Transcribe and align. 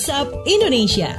WhatsApp 0.00 0.32
Indonesia. 0.48 1.12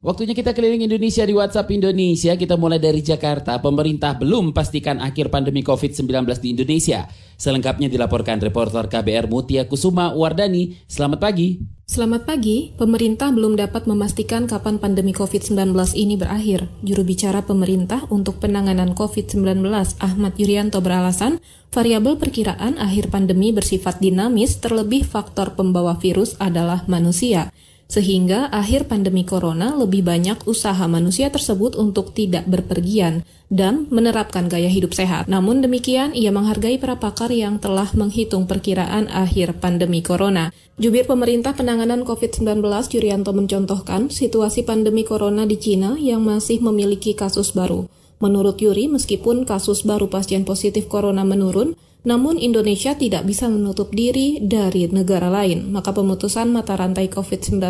Waktunya 0.00 0.32
kita 0.32 0.56
keliling 0.56 0.88
Indonesia 0.88 1.28
di 1.28 1.36
WhatsApp 1.36 1.68
Indonesia. 1.76 2.32
Kita 2.32 2.56
mulai 2.56 2.80
dari 2.80 3.04
Jakarta. 3.04 3.60
Pemerintah 3.60 4.16
belum 4.16 4.56
pastikan 4.56 5.04
akhir 5.04 5.28
pandemi 5.28 5.60
COVID-19 5.60 6.24
di 6.40 6.56
Indonesia. 6.56 7.04
Selengkapnya 7.36 7.92
dilaporkan 7.92 8.40
reporter 8.40 8.88
KBR 8.88 9.28
Mutia 9.28 9.68
Kusuma 9.68 10.16
Wardani. 10.16 10.80
Selamat 10.88 11.20
pagi. 11.20 11.77
Selamat 11.88 12.28
pagi, 12.28 12.68
pemerintah 12.76 13.32
belum 13.32 13.56
dapat 13.56 13.88
memastikan 13.88 14.44
kapan 14.44 14.76
pandemi 14.76 15.16
COVID-19 15.16 15.72
ini 15.96 16.20
berakhir. 16.20 16.68
Juru 16.84 17.00
bicara 17.00 17.40
pemerintah 17.40 18.04
untuk 18.12 18.44
penanganan 18.44 18.92
COVID-19 18.92 19.64
Ahmad 19.96 20.36
Yuryanto 20.36 20.84
beralasan, 20.84 21.40
variabel 21.72 22.20
perkiraan 22.20 22.76
akhir 22.76 23.08
pandemi 23.08 23.56
bersifat 23.56 24.04
dinamis 24.04 24.60
terlebih 24.60 25.08
faktor 25.08 25.56
pembawa 25.56 25.96
virus 25.96 26.36
adalah 26.36 26.84
manusia 26.84 27.56
sehingga 27.88 28.52
akhir 28.52 28.84
pandemi 28.84 29.24
corona 29.24 29.72
lebih 29.72 30.04
banyak 30.04 30.44
usaha 30.44 30.84
manusia 30.84 31.32
tersebut 31.32 31.72
untuk 31.72 32.12
tidak 32.12 32.44
berpergian 32.44 33.24
dan 33.48 33.88
menerapkan 33.88 34.44
gaya 34.44 34.68
hidup 34.68 34.92
sehat. 34.92 35.24
Namun 35.24 35.64
demikian, 35.64 36.12
ia 36.12 36.28
menghargai 36.28 36.76
para 36.76 37.00
pakar 37.00 37.32
yang 37.32 37.56
telah 37.56 37.88
menghitung 37.96 38.44
perkiraan 38.44 39.08
akhir 39.08 39.56
pandemi 39.56 40.04
corona. 40.04 40.52
Jubir 40.76 41.08
pemerintah 41.08 41.56
penanganan 41.56 42.04
COVID-19 42.04 42.60
Yuryanto 42.92 43.32
mencontohkan 43.32 44.12
situasi 44.12 44.68
pandemi 44.68 45.02
corona 45.08 45.48
di 45.48 45.56
Cina 45.56 45.96
yang 45.96 46.20
masih 46.20 46.60
memiliki 46.60 47.16
kasus 47.16 47.56
baru. 47.56 47.88
Menurut 48.20 48.60
Yuri, 48.60 48.92
meskipun 48.92 49.48
kasus 49.48 49.86
baru 49.88 50.12
pasien 50.12 50.44
positif 50.44 50.90
corona 50.92 51.24
menurun, 51.24 51.72
namun 52.08 52.40
Indonesia 52.40 52.96
tidak 52.96 53.28
bisa 53.28 53.52
menutup 53.52 53.92
diri 53.92 54.40
dari 54.40 54.88
negara 54.88 55.28
lain, 55.28 55.68
maka 55.68 55.92
pemutusan 55.92 56.48
mata 56.48 56.72
rantai 56.72 57.12
COVID-19 57.12 57.60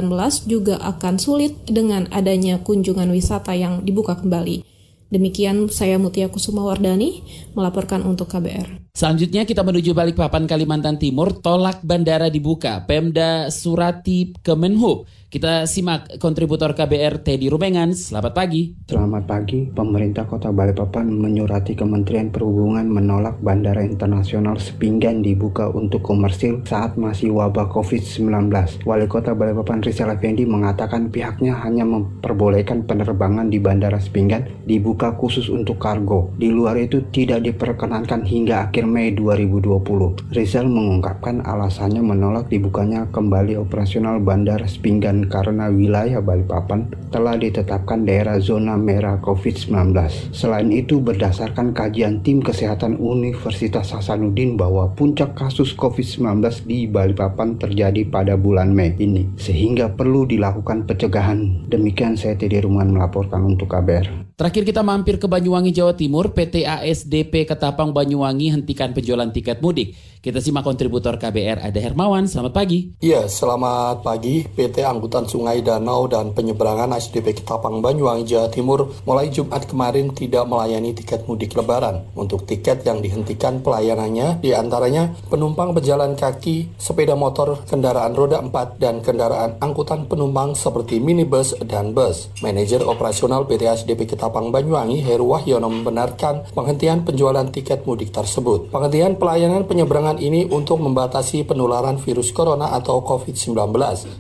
juga 0.47 0.79
akan 0.79 1.19
sulit 1.19 1.59
dengan 1.67 2.07
adanya 2.15 2.63
kunjungan 2.63 3.11
wisata 3.11 3.59
yang 3.59 3.83
dibuka 3.83 4.15
kembali. 4.15 4.78
Demikian 5.09 5.73
saya 5.73 5.97
Mutia 5.97 6.29
Kusuma 6.29 6.61
Wardani 6.69 7.25
melaporkan 7.57 8.05
untuk 8.05 8.29
KBR. 8.29 8.93
Selanjutnya 8.93 9.49
kita 9.49 9.65
menuju 9.65 9.97
Balikpapan 9.97 10.45
Kalimantan 10.45 11.01
Timur, 11.01 11.33
tolak 11.41 11.81
bandara 11.81 12.29
dibuka. 12.29 12.85
Pemda 12.85 13.49
Surati 13.49 14.37
Kemenhub 14.45 15.09
kita 15.29 15.69
simak 15.69 16.17
kontributor 16.17 16.73
KBR 16.73 17.21
Teddy 17.21 17.53
Rumengan. 17.53 17.93
Selamat 17.93 18.33
pagi. 18.33 18.73
Selamat 18.89 19.29
pagi. 19.29 19.69
Pemerintah 19.69 20.25
Kota 20.25 20.49
Balikpapan 20.49 21.05
menyurati 21.05 21.77
Kementerian 21.77 22.33
Perhubungan 22.33 22.89
menolak 22.89 23.37
Bandara 23.45 23.85
Internasional 23.85 24.57
Sepinggan 24.57 25.21
dibuka 25.21 25.69
untuk 25.69 26.01
komersil 26.01 26.65
saat 26.65 26.97
masih 26.97 27.37
wabah 27.37 27.69
COVID-19. 27.69 28.49
Wali 28.89 29.05
Kota 29.05 29.37
Balikpapan 29.37 29.85
Rizal 29.85 30.17
Effendi 30.17 30.49
mengatakan 30.49 31.13
pihaknya 31.13 31.61
hanya 31.61 31.85
memperbolehkan 31.85 32.89
penerbangan 32.89 33.53
di 33.53 33.61
Bandara 33.61 34.01
Sepinggan 34.01 34.65
dibuka 34.65 34.98
khusus 34.99 35.47
untuk 35.47 35.79
kargo. 35.79 36.35
Di 36.35 36.51
luar 36.51 36.75
itu 36.83 37.07
tidak 37.15 37.47
diperkenankan 37.47 38.27
hingga 38.27 38.67
akhir 38.69 38.85
Mei 38.85 39.15
2020. 39.15 40.35
Rizal 40.35 40.67
mengungkapkan 40.67 41.47
alasannya 41.47 42.03
menolak 42.03 42.51
dibukanya 42.51 43.07
kembali 43.15 43.55
operasional 43.55 44.19
Bandara 44.19 44.67
Sepinggan 44.67 45.31
karena 45.31 45.71
wilayah 45.71 46.19
Balikpapan 46.19 46.91
telah 47.15 47.39
ditetapkan 47.39 48.03
daerah 48.03 48.43
zona 48.43 48.75
merah 48.75 49.23
COVID-19. 49.23 49.95
Selain 50.35 50.69
itu, 50.75 50.99
berdasarkan 50.99 51.73
kajian 51.73 52.21
tim 52.27 52.43
kesehatan 52.43 52.99
Universitas 52.99 53.95
Hasanuddin 53.95 54.59
bahwa 54.59 54.91
puncak 54.93 55.39
kasus 55.39 55.73
COVID-19 55.79 56.43
di 56.67 56.91
Balikpapan 56.91 57.57
terjadi 57.57 58.03
pada 58.11 58.35
bulan 58.35 58.75
Mei 58.75 58.93
ini, 58.99 59.29
sehingga 59.39 59.95
perlu 59.95 60.27
dilakukan 60.27 60.85
pencegahan. 60.85 61.71
Demikian 61.71 62.19
saya 62.19 62.35
Teddy 62.35 62.61
Ruman 62.65 62.93
melaporkan 62.93 63.45
untuk 63.45 63.71
KBR. 63.71 64.28
Terakhir 64.39 64.71
kita 64.71 64.87
mampir 64.87 65.19
ke 65.19 65.27
Banyuwangi, 65.27 65.75
Jawa 65.75 65.99
Timur. 65.99 66.31
PT 66.31 66.63
ASDP 66.63 67.43
Ketapang 67.43 67.91
Banyuwangi 67.91 68.55
hentikan 68.55 68.95
penjualan 68.95 69.27
tiket 69.35 69.59
mudik. 69.59 69.99
Kita 70.23 70.39
simak 70.39 70.63
kontributor 70.63 71.19
KBR 71.19 71.59
Ada 71.59 71.79
Hermawan. 71.83 72.31
Selamat 72.31 72.55
pagi. 72.55 72.95
Iya, 73.03 73.27
selamat 73.27 74.07
pagi. 74.07 74.47
PT 74.47 74.87
Angkutan 74.87 75.27
Sungai 75.27 75.59
Danau 75.59 76.07
dan 76.07 76.39
Penyeberangan 76.39 76.95
ASDP 76.95 77.43
Ketapang 77.43 77.83
Banyuwangi, 77.83 78.31
Jawa 78.31 78.47
Timur 78.47 78.95
mulai 79.03 79.27
Jumat 79.27 79.67
kemarin 79.67 80.15
tidak 80.15 80.47
melayani 80.47 80.95
tiket 80.95 81.27
mudik 81.27 81.59
lebaran. 81.59 82.07
Untuk 82.15 82.47
tiket 82.47 82.87
yang 82.87 83.03
dihentikan 83.03 83.59
pelayanannya 83.59 84.39
di 84.39 84.55
antaranya 84.55 85.19
penumpang 85.27 85.75
pejalan 85.75 86.15
kaki, 86.15 86.79
sepeda 86.79 87.19
motor, 87.19 87.67
kendaraan 87.67 88.15
roda 88.15 88.39
4, 88.39 88.79
dan 88.79 89.03
kendaraan 89.03 89.59
angkutan 89.59 90.07
penumpang 90.07 90.55
seperti 90.55 91.03
minibus 91.03 91.59
dan 91.67 91.91
bus. 91.91 92.31
Manajer 92.39 92.87
operasional 92.87 93.43
PT 93.43 93.67
ASDP 93.67 94.15
Ketapang 94.15 94.28
Ketapang 94.29 94.53
Banyuwangi, 94.53 95.01
Heru 95.09 95.33
Wahyono 95.33 95.73
membenarkan 95.73 96.53
penghentian 96.53 97.01
penjualan 97.01 97.49
tiket 97.49 97.89
mudik 97.89 98.13
tersebut. 98.13 98.69
Penghentian 98.69 99.17
pelayanan 99.17 99.65
penyeberangan 99.65 100.21
ini 100.21 100.45
untuk 100.53 100.85
membatasi 100.85 101.49
penularan 101.49 101.97
virus 101.97 102.29
corona 102.37 102.77
atau 102.77 103.01
COVID-19. 103.01 103.57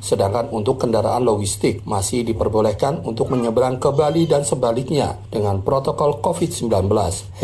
Sedangkan 0.01 0.49
untuk 0.49 0.81
kendaraan 0.81 1.29
logistik 1.29 1.85
masih 1.85 2.25
diperbolehkan 2.25 3.05
untuk 3.05 3.29
menyeberang 3.29 3.77
ke 3.77 3.93
Bali 3.93 4.25
dan 4.25 4.49
sebaliknya 4.49 5.21
dengan 5.29 5.61
protokol 5.61 6.25
COVID-19. 6.25 6.73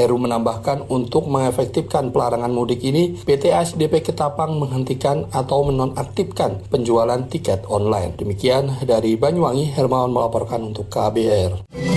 Heru 0.01 0.17
menambahkan 0.17 0.89
untuk 0.89 1.29
mengefektifkan 1.29 2.17
pelarangan 2.17 2.49
mudik 2.49 2.81
ini, 2.81 3.13
PT 3.29 3.53
ASDP 3.53 4.09
Ketapang 4.09 4.57
menghentikan 4.57 5.29
atau 5.37 5.69
menonaktifkan 5.69 6.65
penjualan 6.73 7.29
tiket 7.29 7.69
online. 7.69 8.17
Demikian 8.17 8.73
dari 8.89 9.21
Banyuwangi, 9.21 9.69
Hermawan 9.77 10.17
melaporkan 10.17 10.65
untuk 10.65 10.89
KBR. 10.89 11.94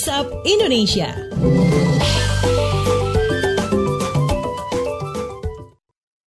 WhatsApp 0.00 0.32
Indonesia. 0.46 1.12